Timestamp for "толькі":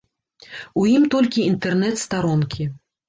1.15-1.45